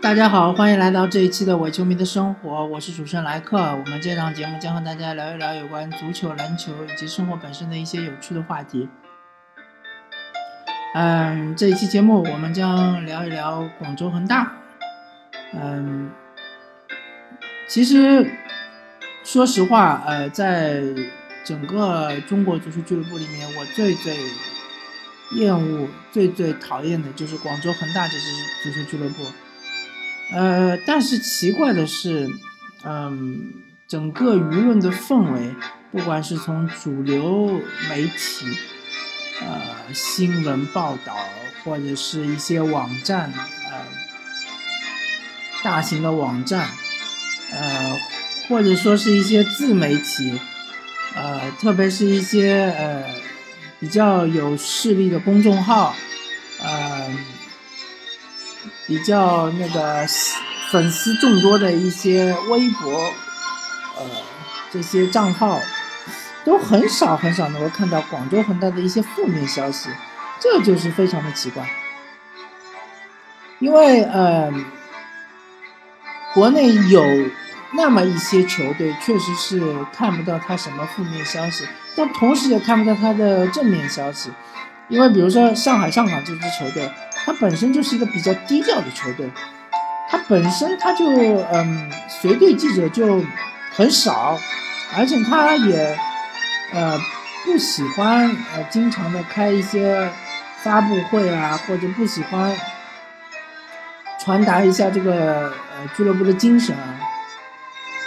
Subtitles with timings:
[0.00, 3.58] 大家好，欢迎来到这一期的伪球迷的生活，我是主持人莱克。
[3.58, 8.88] 我们这档节目将和大家聊一聊有关足球、篮球以及生活本身的一些有趣的话题。
[10.94, 14.52] 嗯，这一期节目我们将聊一聊广州恒大。
[15.52, 16.10] 嗯，
[17.66, 18.30] 其实
[19.24, 20.80] 说实话，呃，在
[21.44, 24.16] 整个中国足球俱乐部里面，我最最
[25.32, 28.26] 厌恶、最最讨厌的就是广州恒大这支
[28.62, 29.24] 足球俱乐部。
[30.30, 32.28] 呃，但是奇怪的是，
[32.84, 33.52] 嗯，
[33.86, 35.54] 整个舆论的氛围，
[35.90, 38.46] 不管是从主流媒体、
[39.40, 41.16] 呃新闻报道，
[41.64, 43.32] 或者是一些网站，
[43.70, 43.86] 呃，
[45.62, 46.68] 大型的网站，
[47.52, 47.98] 呃，
[48.48, 50.38] 或者说是一些自媒体，
[51.14, 53.02] 呃，特别是一些呃
[53.80, 55.94] 比较有势力的公众号，
[56.60, 56.87] 呃。
[58.88, 60.06] 比较那个
[60.70, 62.90] 粉丝众多的一些微博，
[63.98, 64.06] 呃，
[64.70, 65.60] 这些账号
[66.42, 69.90] 都很少很少能够看到广州恒大的一些负面消息，
[70.40, 71.68] 这就是非常的奇怪。
[73.58, 74.50] 因为呃，
[76.32, 77.04] 国内有
[77.72, 84.30] 那么一些球队确实是看不到他什么负面消息，但同时也看不到他的正面消息。
[84.88, 86.90] 因为比如说上海上港这支球队。
[87.24, 89.30] 他本身就是一个比较低调的球队，
[90.10, 91.06] 他本身他就
[91.52, 93.22] 嗯随队记者就
[93.72, 94.38] 很少，
[94.96, 95.98] 而且他也
[96.72, 96.98] 呃
[97.44, 100.10] 不喜欢呃经常的开一些
[100.62, 102.56] 发布会啊，或者不喜欢
[104.18, 106.98] 传达一下这个呃俱乐部的精神啊，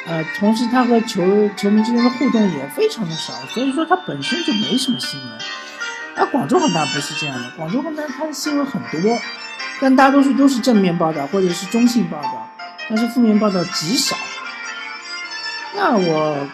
[0.07, 5.29] 呃同时他和球球迷之间的互动也非常的少，所以说他本身就没什么新闻。
[6.21, 9.17] 那广州恒大不是这样的，广州恒大它的新闻很多，
[9.79, 12.47] 但大多数都是正面报道或者是中性报道，
[12.87, 14.15] 但是负面报道极少。
[15.75, 16.47] 那我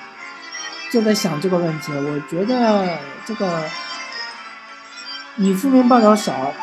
[0.89, 3.61] 就在想这个问题，我觉得这个
[5.35, 6.53] 你负面报道少，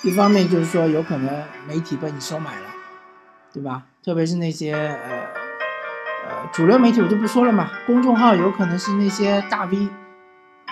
[0.00, 2.70] 一方面就是说有可能媒体被你收买了，
[3.52, 3.82] 对吧？
[4.02, 5.10] 特别是那些呃
[6.26, 9.88] 呃主流媒体我就不说了嘛，公众号有可能是那些大 V。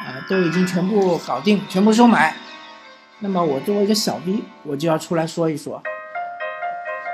[0.01, 2.35] 啊，都已经全部搞定，全部收买。
[3.19, 5.83] 那么我作为一个小 B，我就要出来说一说，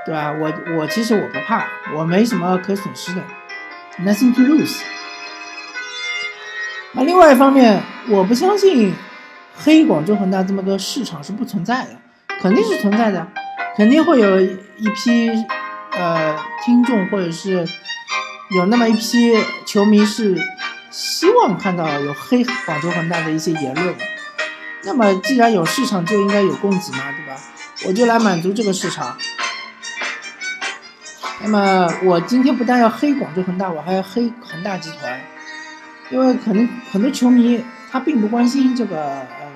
[0.06, 0.30] 对吧？
[0.30, 3.22] 我我其实我不怕，我没什么可损失的
[3.98, 4.82] ，nothing to lose。
[6.92, 8.94] 那另外一方面，我不相信
[9.56, 11.96] 黑广州恒大这么个市场是不存在的，
[12.40, 13.26] 肯定是存在的，
[13.76, 15.28] 肯定会有一批
[15.90, 17.66] 呃听众或者是
[18.54, 19.36] 有那么一批
[19.66, 20.40] 球迷是。
[20.96, 23.94] 希望看到有黑广州恒大的一些言论，
[24.82, 27.38] 那么既然有市场，就应该有供给嘛，对吧？
[27.86, 29.14] 我就来满足这个市场。
[31.42, 35.20] 那么我今天不但要黑广州恒大，我还要黑恒大集团，
[36.08, 39.52] 因为可能很多球迷他并不关心这个呃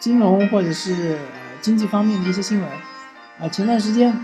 [0.00, 1.18] 金融或者是
[1.60, 2.66] 经济方面的一些新闻
[3.38, 3.46] 啊。
[3.52, 4.18] 前段时间，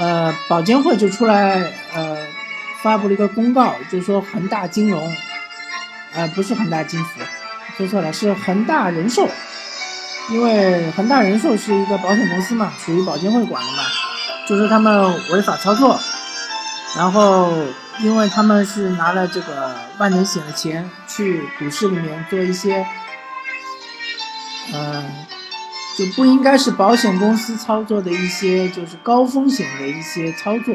[0.00, 2.21] 呃，保监会就出来呃。
[2.82, 5.00] 发布了一个公告，就是说恒大金融，
[6.14, 7.20] 呃，不是恒大金服，
[7.76, 9.28] 说错了，是恒大人寿，
[10.30, 13.82] 因为恒大人寿是一个保险公司嘛，属于保监会管的嘛，
[14.48, 15.98] 就是他们违法操作，
[16.96, 17.52] 然后
[18.00, 22.84] 因为他们是拿了这个万能险的钱去股市里面做一些，
[24.74, 25.10] 嗯，
[25.96, 30.74] 就不应该是保险公司操作的一些，就是高风险的一些操作。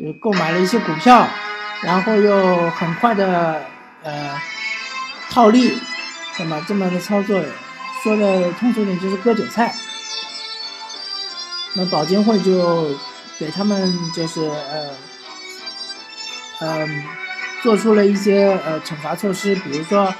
[0.00, 1.28] 就购买了一些股票，
[1.82, 3.62] 然后又很快的
[4.02, 4.40] 呃
[5.28, 5.78] 套利，
[6.38, 7.38] 那么这么的操作，
[8.02, 9.74] 说的通俗点就是割韭菜。
[11.74, 12.96] 那保监会就
[13.38, 14.90] 给他们就是呃
[16.60, 17.04] 嗯
[17.62, 20.12] 做出了一些呃惩罚措施，比如说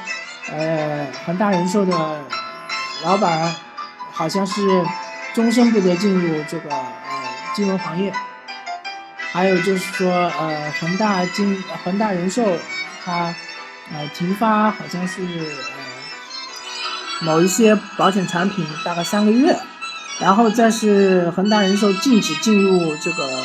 [0.52, 2.20] 呃恒大人寿的
[3.02, 3.56] 老板
[4.12, 4.84] 好像是
[5.32, 7.22] 终身不得进入这个呃
[7.54, 8.12] 金融行业。
[9.32, 12.58] 还有就是说，呃，恒大金恒大人寿，
[13.04, 13.34] 它，
[13.92, 15.76] 呃，停发好像是呃
[17.20, 19.56] 某一些保险产品大概三个月，
[20.18, 23.44] 然后再是恒大人寿禁止进入这个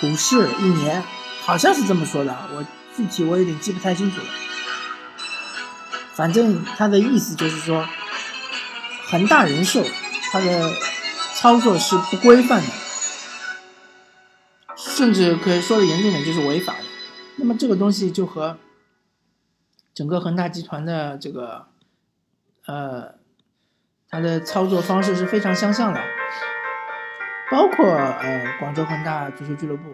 [0.00, 1.02] 股市一年，
[1.44, 2.64] 好像是这么说的，我
[2.96, 4.26] 具体我有点记不太清楚了。
[6.14, 7.86] 反正他的意思就是说，
[9.10, 9.84] 恒大人寿
[10.32, 10.72] 它的
[11.34, 12.66] 操作是不规范的。
[14.98, 16.80] 甚至可以说的严重点，就是违法的。
[17.36, 18.58] 那么这个东西就和
[19.94, 21.66] 整个恒大集团的这个
[22.66, 23.14] 呃，
[24.10, 26.00] 它的操作方式是非常相像的。
[27.48, 29.84] 包括呃广州恒大足球俱乐部。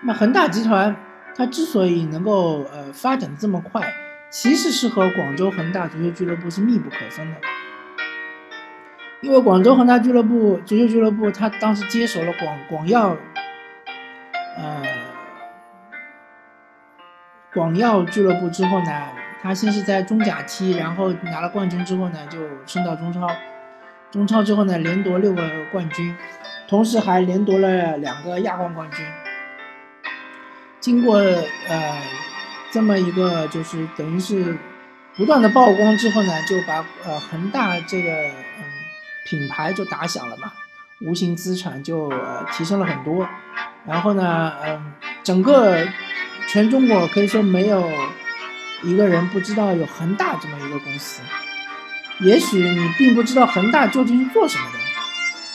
[0.00, 0.96] 那么恒大集团
[1.34, 3.92] 它之所以能够呃发展的这么快，
[4.30, 7.36] 其实是和广州恒大足球俱乐部是密不可分的。
[9.20, 13.14] 因为广州恒大俱乐部足球俱乐部，它当时接手了广广药，
[14.56, 14.82] 呃，
[17.52, 19.08] 广药俱乐部之后呢，
[19.42, 23.28] 他先是在中甲踢，然后拿了冠军之后呢，就升到中超，
[24.10, 26.16] 中超之后呢，连夺六个冠军，
[26.66, 29.06] 同时还连夺了两个亚冠冠军。
[30.80, 32.02] 经过呃
[32.70, 34.56] 这么一个就是等于是
[35.16, 38.64] 不断的曝光之后呢，就把呃恒大这个嗯。
[39.28, 40.52] 品牌就打响了嘛，
[41.00, 43.28] 无形资产就呃提升了很多，
[43.86, 44.92] 然后呢，嗯，
[45.22, 45.86] 整个
[46.48, 47.90] 全中国可以说没有
[48.82, 51.22] 一个人不知道有恒大这么一个公司。
[52.18, 54.78] 也许你并不知道恒大究竟是做什么的，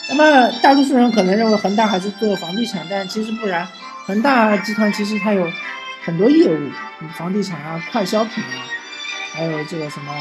[0.10, 3.68] 那么大多数人可能认为恒大还是做房地产，但其实不然，
[4.06, 5.52] 恒大集团其实它有
[6.04, 6.70] 很多业务，
[7.16, 8.62] 房地产啊、快消品啊，
[9.34, 10.14] 还有这个什么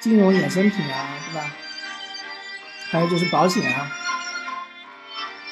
[0.00, 1.50] 金融衍生品啊，对吧？
[2.90, 3.90] 还有就是保险啊，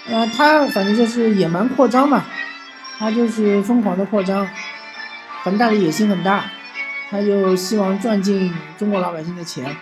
[0.08, 2.24] 呃，他反正就是野蛮扩张嘛，
[2.98, 4.48] 他就是疯狂的扩张，
[5.42, 6.44] 恒大的野心很大，
[7.10, 9.76] 他就希望赚进中国老百姓的钱。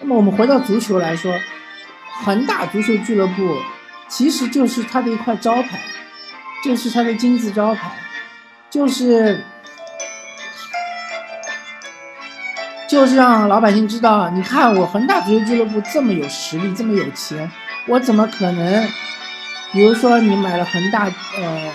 [0.00, 1.38] 那么我们回到足球来说，
[2.24, 3.58] 恒大足球俱乐部
[4.08, 5.80] 其实就是他的一块招牌，
[6.64, 7.92] 就是他的金字招牌，
[8.70, 9.44] 就是。
[12.88, 17.50] 就是让老百姓知道，你看我恒大足球俱乐部这么有实力，这么有钱，
[17.86, 18.86] 我怎么可能？
[19.72, 21.72] 比如说你买了恒大呃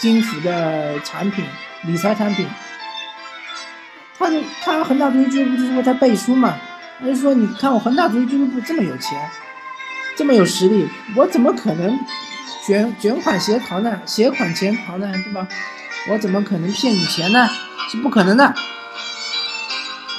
[0.00, 1.44] 金服的产品，
[1.82, 2.46] 理财产品，
[4.18, 6.56] 他就他恒大足球俱乐部就是为他背书嘛，
[6.98, 9.18] 他就说你看我恒大足球俱乐部这么有钱，
[10.16, 11.98] 这么有实力，我怎么可能
[12.66, 14.00] 卷卷款携逃呢？
[14.06, 15.46] 携款潜逃呢，对吧？
[16.08, 17.46] 我怎么可能骗你钱呢？
[17.90, 18.54] 是不可能的。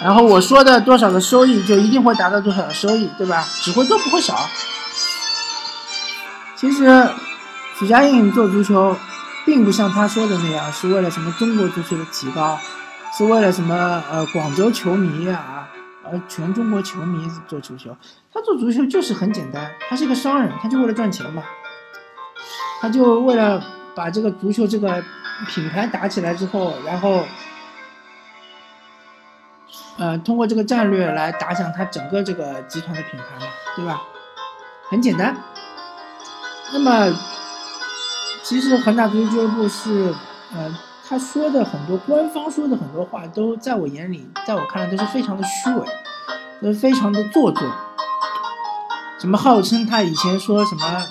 [0.01, 3.43] 然后我说的多少的收益，就一定会达到多少的收益，对吧？
[3.63, 4.47] 只会多不会少。
[6.55, 7.09] 其实，
[7.77, 8.95] 许家印做足球，
[9.45, 12.57] 并不像他说的那样，是为了什么中国足球的提高，
[13.17, 15.67] 是为了什么呃广州球迷啊，
[16.03, 17.95] 而全中国球迷做足球。
[18.33, 21.43] 他做足球就是很简单，他是一个商人，他就为了赚钱嘛。
[22.81, 23.61] 他就为了
[23.93, 25.03] 把这个足球这个
[25.47, 27.25] 品牌打起来之后，然后。
[29.97, 34.01] 呃，通过这个战略来打响他整个这个集团的品牌嘛，对吧？
[34.89, 35.33] 很简单。
[36.73, 37.13] 那么，
[38.43, 40.13] 其实恒大足球俱乐部是，
[40.53, 40.77] 呃，
[41.07, 45.85] 他说的很多官方说的很多话，都在我眼里，在我看来都是非常的虚伪，
[46.61, 47.63] 都非常的做作。
[49.19, 51.03] 什么号称他以前说什么，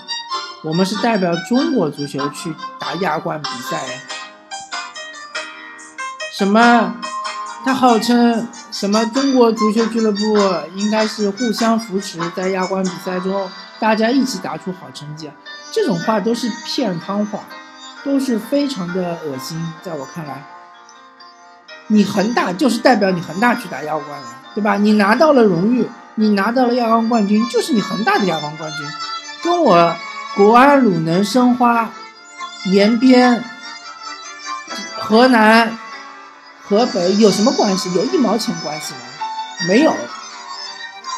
[0.63, 3.81] 我们是代表中国足球去打亚冠比赛，
[6.31, 6.95] 什么？
[7.65, 9.05] 他号称什么？
[9.05, 10.37] 中国足球俱乐部
[10.75, 13.49] 应该是互相扶持，在亚冠比赛中
[13.79, 15.31] 大家一起打出好成绩。
[15.71, 17.39] 这种话都是骗汤话，
[18.03, 19.57] 都是非常的恶心。
[19.81, 20.43] 在我看来，
[21.87, 24.75] 你恒大就是代表你恒大去打亚冠了，对吧？
[24.75, 28.85] 你拿到了荣誉，你拿到了亚冠冠军，就是你恒大的亚冠冠军，
[29.41, 29.95] 跟我
[30.35, 31.89] 国安、鲁能、申花、
[32.65, 33.41] 延边、
[34.97, 35.77] 河南。
[36.67, 37.93] 河北有什么关系？
[37.93, 38.99] 有一毛钱关系吗？
[39.67, 39.95] 没有，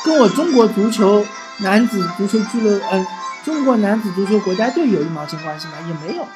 [0.04, 1.26] 跟我中国足球
[1.60, 3.08] 男子足球俱乐嗯，
[3.46, 5.74] 中国男子足球国家队有一毛钱关系吗？
[5.88, 6.28] 也没有，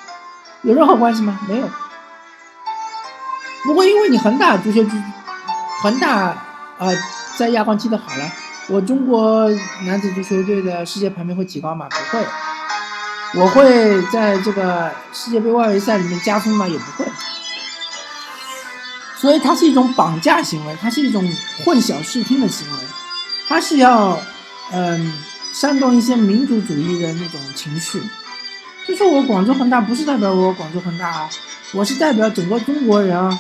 [0.62, 1.40] 有任何关系吗？
[1.48, 1.70] 没有。
[3.64, 4.92] 不过因为你恒大足球俱，
[5.84, 6.10] 恒大
[6.78, 6.88] 啊，
[7.38, 8.32] 在亚冠踢得好了，
[8.70, 9.50] 我中国
[9.86, 11.88] 男子足球队的世界排名会提高吗？
[11.90, 12.26] 不会。
[13.34, 16.68] 我会在这个世界杯外围赛里面加分吗？
[16.68, 17.12] 也不会。
[19.22, 21.24] 所以它是一种绑架行为，它是一种
[21.64, 22.78] 混淆视听的行为，
[23.48, 24.20] 它是要，
[24.72, 25.14] 嗯，
[25.54, 28.02] 煽动一些民族主义的那种情绪。
[28.88, 31.30] 就说我广州恒大不是代表我广州恒大啊，
[31.72, 33.40] 我是代表整个中国人啊，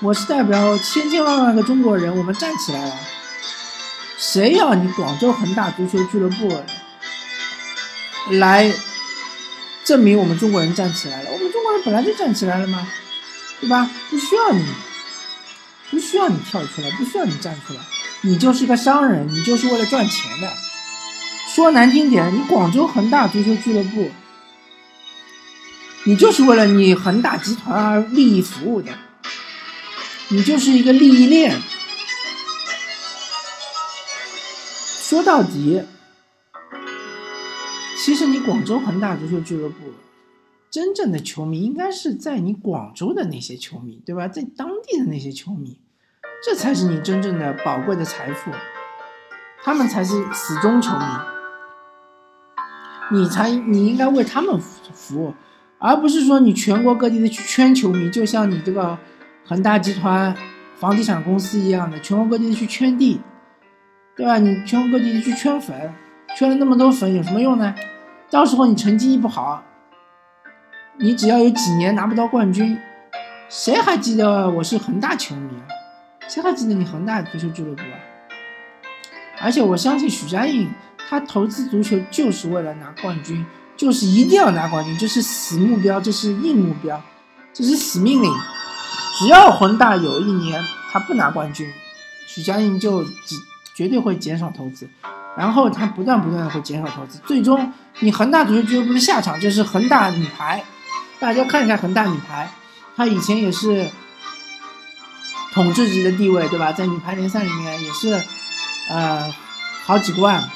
[0.00, 2.94] 我是代表千千万万个中国人，我们站起来了。
[4.16, 6.62] 谁要你广州恒大足球俱乐部
[8.30, 8.72] 来
[9.84, 11.30] 证明我们中国人站起来了？
[11.32, 12.86] 我们中国人本来就站起来了嘛，
[13.60, 13.90] 对吧？
[14.08, 14.64] 不需要你。
[15.90, 17.80] 不需要你跳出来，不需要你站出来，
[18.22, 20.52] 你就是个商人，你就是为了赚钱的。
[21.54, 24.10] 说难听点，你广州恒大足球俱乐部，
[26.04, 28.92] 你就是为了你恒大集团而利益服务的，
[30.28, 31.60] 你就是一个利益链。
[35.00, 35.82] 说到底，
[38.04, 39.94] 其实你广州恒大足球俱乐部，
[40.76, 44.28] 真正的球迷应该是在你广州的那些球迷，对吧？
[44.28, 45.78] 在当地的那些球迷，
[46.44, 48.50] 这才是你真正的宝贵的财富，
[49.64, 51.04] 他们才是死忠球迷，
[53.12, 55.32] 你才你应该为他们服务，
[55.78, 58.98] 而不是说你全国各地的去圈球迷，就像你这个
[59.46, 60.36] 恒大集团
[60.74, 63.18] 房地产公司一样的，全国各地的去圈地，
[64.14, 64.36] 对吧？
[64.36, 65.90] 你全国各地的去圈粉。
[66.36, 67.74] 圈了那么多粉有什么用呢？
[68.30, 69.64] 到时候你成绩一不好，
[70.98, 72.78] 你只要有几年拿不到冠军，
[73.50, 75.68] 谁还记得我是恒大球迷啊？
[76.26, 77.96] 谁还记得你恒大足球俱乐部啊？
[79.38, 80.70] 而且我相信许家印，
[81.06, 83.44] 他投资足球就是为了拿冠军，
[83.76, 87.02] 就是一定要拿冠军，这是死目标，这是硬目标，
[87.52, 88.32] 这是死命令。
[89.18, 91.70] 只要恒大有一年他不拿冠军，
[92.26, 93.36] 许家印就只
[93.74, 94.88] 绝对会减少投资。
[95.36, 100.64] 然后他不断不断的会减少投资，最终你恒大足球俱乐部的下场就是恒大女排。
[101.18, 102.50] 大家看一下恒大女排，
[102.96, 103.90] 她以前也是
[105.52, 106.72] 统治级的地位，对吧？
[106.72, 108.22] 在女排联赛里面也是，
[108.90, 109.34] 呃，
[109.84, 110.48] 好几冠，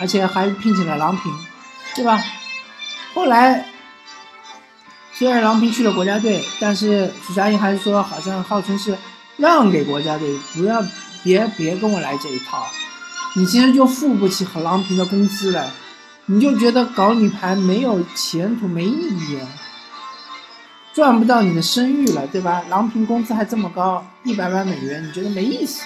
[0.00, 1.32] 而且还聘请了郎平，
[1.94, 2.22] 对吧？
[3.14, 3.68] 后来
[5.12, 8.98] 虽然郎平去了国家队，但是许家印还是说，好像号称是
[9.36, 10.84] 让给国家队，不要
[11.22, 12.66] 别别跟我来这一套。
[13.36, 15.70] 你其实就付不起和郎平的工资了，
[16.26, 19.38] 你就觉得搞女排没有前途、没意义，
[20.92, 22.62] 赚不到你的声誉了，对吧？
[22.68, 25.82] 郎平工资还这么高，一百万美元，你觉得没意思？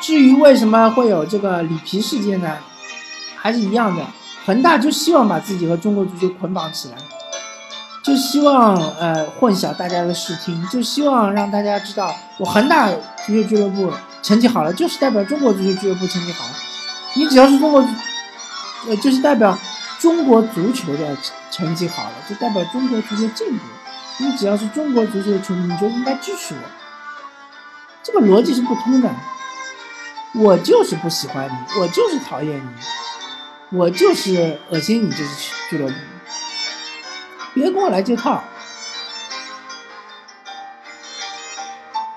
[0.00, 2.58] 至于为什么会有这个里皮事件呢？
[3.36, 4.04] 还是一样的，
[4.44, 6.96] 恒大就希望把自己和中国足球捆绑起来，
[8.02, 12.96] 就希望呃混淆大家的视听，就希望让大家知道我恒大足
[13.28, 13.92] 球俱乐部。
[14.22, 16.52] 成绩好了，就是代表中国足球俱乐部成绩好了。
[17.16, 17.84] 你只要是中国，
[18.86, 19.58] 呃，就是代表
[19.98, 21.16] 中国足球的
[21.52, 23.64] 成绩好了，就代表中国足球进步。
[24.18, 26.60] 你只要是中国足球的球迷，你就应该支持我。
[28.02, 29.08] 这个逻辑是不通的。
[30.34, 35.30] 我就是不喜欢你，我就是讨厌你，我就是恶心你这支
[35.70, 35.94] 俱乐部。
[37.54, 38.42] 别跟我来这套。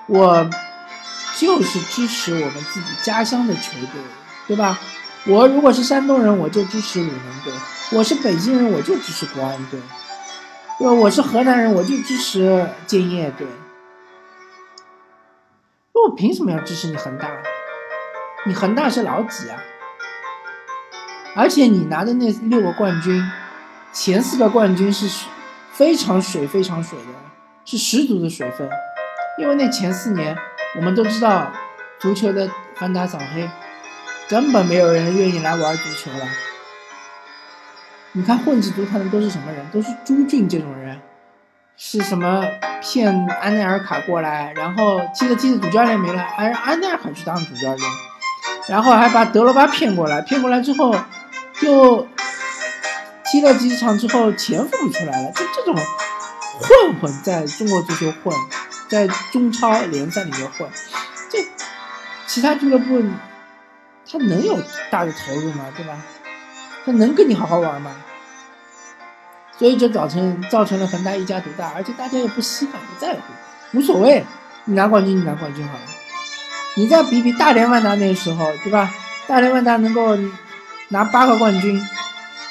[0.06, 0.50] 我。
[1.38, 4.00] 就是支持我们自己家乡的球队，
[4.46, 4.78] 对吧？
[5.26, 7.52] 我如果是山东人，我就支持鲁能队；
[7.92, 9.78] 我是北京人，我就支持国安队；
[10.78, 10.92] 对吧？
[10.92, 13.46] 我是河南人，我就支持建业队。
[15.94, 17.30] 那我凭什么要支持你恒大？
[18.44, 19.62] 你恒大是老几啊？
[21.36, 23.22] 而且你拿的那六个冠军，
[23.92, 25.08] 前四个冠军是
[25.70, 27.04] 非常水、非常水的，
[27.64, 28.68] 是十足的水分，
[29.38, 30.36] 因为那前四年。
[30.74, 31.50] 我们都知道，
[31.98, 33.48] 足球的翻打扫黑，
[34.28, 36.26] 根本没有人愿意来玩足球了。
[38.16, 39.62] 你看混迹足坛的都是什么人？
[39.70, 40.98] 都是朱俊这种人，
[41.76, 42.42] 是什么
[42.80, 47.90] 骗安内尔卡过来，然后踢着踢着主教练没了，还让安内尔卡去当主教练，
[48.68, 50.94] 然后还把德罗巴骗过来，骗过来之后，
[51.60, 52.08] 又
[53.26, 58.34] 踢了几场之后钱付不出来了，就这种混混在中国足球混。
[58.88, 60.66] 在中超联赛里面混，
[61.28, 61.44] 这
[62.28, 63.02] 其他俱乐部
[64.10, 64.56] 他能有
[64.90, 65.66] 大的投入吗？
[65.76, 65.98] 对吧？
[66.86, 67.90] 他能跟你好好玩吗？
[69.58, 73.20] 所以就造成造成了恒大一家独大，而且大家也不稀罕不在乎，
[73.72, 74.24] 无所谓，
[74.66, 75.80] 你拿冠军你拿冠军好了。
[76.76, 78.94] 你再比比大连万达那时候，对吧？
[79.26, 80.16] 大连万达能够
[80.90, 81.82] 拿八个冠军，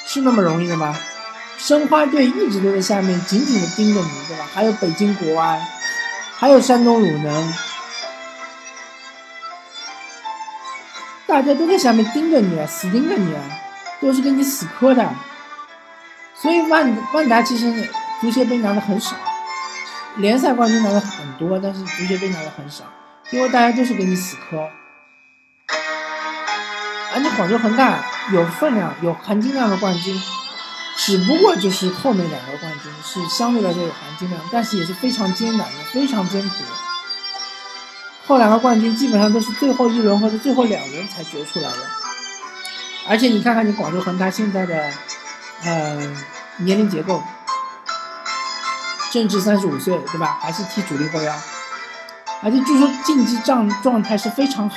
[0.04, 0.94] 是那么容易的吗？
[1.56, 4.44] 申花队一直都在下面紧紧的盯着你，对吧？
[4.52, 5.58] 还有北京国安。
[6.38, 7.54] 还有山东鲁能，
[11.26, 13.40] 大家都在下面盯着你啊，死盯着你啊，
[14.00, 15.08] 都是跟你死磕的。
[16.34, 17.88] 所以万万达其实
[18.20, 19.16] 足协杯拿的很少，
[20.16, 22.84] 联赛冠军拿的很多，但是足协杯拿的很少，
[23.30, 24.68] 因为大家都是跟你死磕。
[27.14, 30.20] 而你广州恒大有分量、有含金量的冠军。
[30.98, 36.70] 只不过就是后面两个冠军是相对来说有含金量，但是也是非常艰难的，非常艰苦的。
[38.26, 41.76] 后两个冠军基本上都是最后一轮或者最后两轮才决出来的。
[43.08, 44.90] 而且你看看你广州恒大现在的，
[45.64, 45.96] 呃，
[46.58, 47.22] 年龄结构，
[49.12, 50.38] 正值三十五岁，对吧？
[50.40, 51.34] 还是踢主力后腰，
[52.42, 54.76] 而且据说竞技状状态是非常好。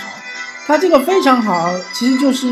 [0.68, 2.48] 他这个非常好，其实就是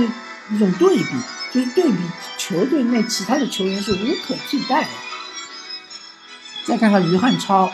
[0.50, 1.22] 一种对比，
[1.54, 1.98] 就是对比。
[2.38, 4.88] 球队内其他的球员是无可替代的。
[6.66, 7.70] 再看看于汉超，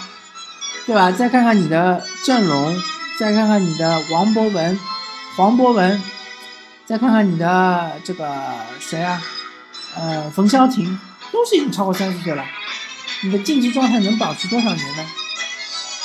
[0.85, 1.11] 对吧？
[1.11, 2.75] 再看看你的阵容，
[3.19, 4.79] 再看看你的王博文、
[5.37, 6.01] 黄博文，
[6.85, 9.21] 再看看你的这个谁啊，
[9.95, 10.99] 呃，冯潇霆，
[11.31, 12.45] 都是已经超过三十岁了，
[13.23, 15.05] 你的竞技状态能保持多少年呢？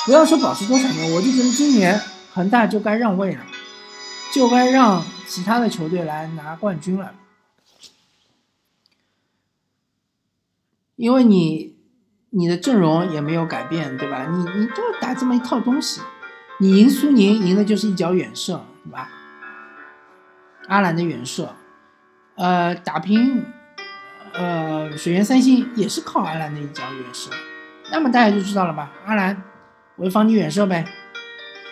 [0.05, 2.01] 不要说保持多少年，我就觉得今年
[2.33, 3.45] 恒大就该让位了，
[4.33, 7.13] 就该让其他的球队来拿冠军了，
[10.95, 11.75] 因为你
[12.29, 14.25] 你的阵容也没有改变，对吧？
[14.27, 15.99] 你你就打这么一套东西，
[16.59, 19.09] 你赢苏宁赢的就是一脚远射，对吧？
[20.69, 21.53] 阿兰的远射，
[22.35, 23.43] 呃，打平，
[24.33, 27.31] 呃，水源三星也是靠阿兰的一脚远射，
[27.91, 28.91] 那么大家就知道了吧？
[29.05, 29.41] 阿兰
[29.97, 30.85] 为防你远射呗，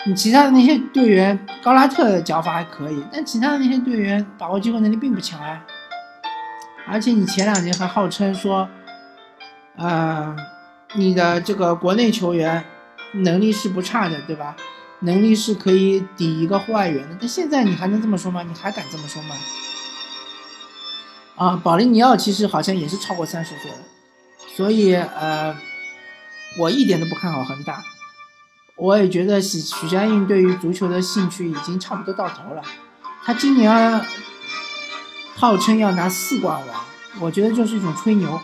[0.07, 5.63] 你其他的那些队员，高拉特的脚法还可以，但其他的那些队员把握机会能力并不强啊。
[6.87, 8.67] 而且你前两年还号称说，
[9.75, 10.35] 呃，
[10.95, 12.63] 你的这个国内球员
[13.11, 14.55] 能力是不差的，对吧？
[14.99, 18.43] 能力是可以抵一个外援的，但现在你还能这么说吗？
[18.43, 19.35] 你还敢这么说吗？
[21.35, 23.77] 啊，保利尼奥其实好像也是超过三十岁了，
[24.55, 25.55] 所以呃，
[26.57, 27.83] 我一点都不看好恒大。
[28.75, 32.61] 我也觉得许许家印对于足球的兴趣已经差不多到头了。
[33.23, 34.05] 他今年
[35.35, 36.85] 号称要拿四冠王，
[37.19, 38.39] 我觉得就是一种吹牛。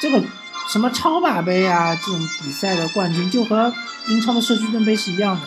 [0.00, 0.20] 这个
[0.68, 3.72] 什么超霸杯啊，这种比赛的冠军就和。
[4.08, 5.42] 英超的社区盾杯是一样的，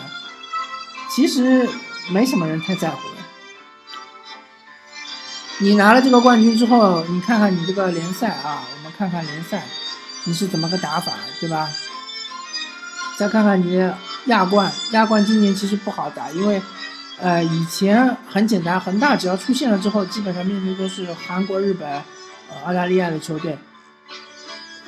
[1.10, 1.68] 其实
[2.08, 3.16] 没什么人太在乎的。
[5.58, 9.62] 你拿了这个冠军之后，你看看你这个联赛啊，我们看看联赛
[10.24, 11.68] 你是怎么个打法，对吧？
[13.18, 13.92] 再看看你
[14.24, 16.62] 亚冠，亚冠今年其实不好打，因为
[17.20, 22.02] 呃以前很简单，恒大只要出现了之后，基本上面对都是韩国、日本、呃
[22.64, 23.58] 澳大利亚的球队，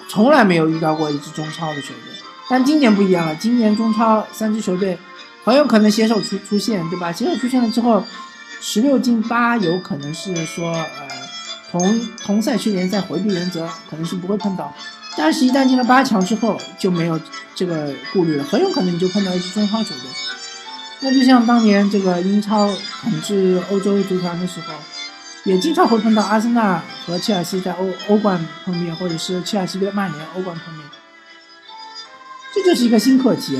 [0.08, 2.12] 从来没有遇到过一支中超的球队。
[2.50, 4.98] 但今年不一样了，今年中超三支球队
[5.44, 7.12] 很有可能携手出出现，对吧？
[7.12, 8.02] 携手出现了之后，
[8.60, 11.08] 十六进八有可能是说，呃，
[11.71, 14.75] 同同赛区联赛回避原则可能是不会碰到，
[15.16, 17.21] 但是，一旦进了八强之后就没有
[17.54, 20.10] 这个顾虑了，很有可能你就碰到一支中超球队。
[21.00, 22.66] 那就像当年这个英超
[23.02, 24.73] 统治欧洲足坛的时候，
[25.49, 30.84] 也经常会碰到阿森纳和切尔西在欧欧冠碰面，或者是切尔西跟曼联欧冠碰面。
[32.54, 33.58] 这就是一个新课题，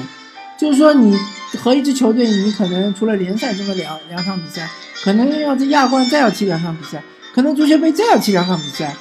[0.59, 1.17] 就是说你
[1.59, 4.69] 和一支球队，你可能除了联赛中的两两场比赛，
[5.03, 7.03] 可能要在亚冠再要踢两场比赛，
[7.35, 8.95] 可能足协杯再要踢两场比赛。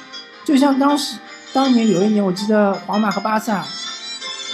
[0.46, 1.18] 就像当时
[1.52, 3.62] 当年有一年，我记得皇马和巴萨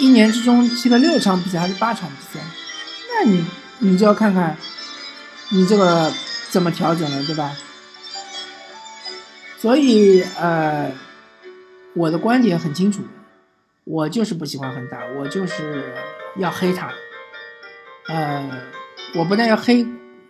[0.01, 2.45] 一年之中踢了六场比赛还是八场比赛，
[3.13, 3.45] 那你
[3.79, 4.57] 你就要看看
[5.51, 6.13] 你这个
[6.51, 7.53] 怎么调整了，对吧？
[9.65, 10.93] 所以呃，
[11.95, 13.03] 我的观点很清楚。
[13.85, 15.91] 我就是不喜欢恒大，我就是
[16.37, 16.93] 要黑他。
[18.09, 18.47] 呃，
[19.15, 19.87] 我不但要黑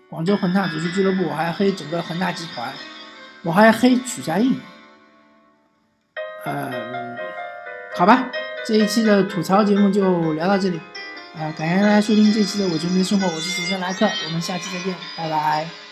[0.08, 2.72] 广州恒大足球俱乐部，我还要黑整个恒大集团，
[3.42, 4.56] 我还要黑许家印。
[6.44, 7.16] 呃，
[7.96, 8.28] 好吧，
[8.64, 10.80] 这一期的吐槽节目就聊到这里。
[11.36, 15.83] 呃，感谢大家收听这期的《我球迷生活》，我是主持人莱克，我们下期再见，拜拜。